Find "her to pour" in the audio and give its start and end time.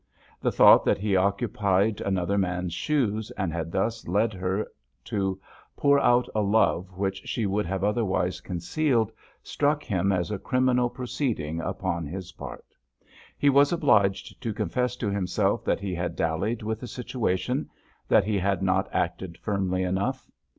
4.33-5.99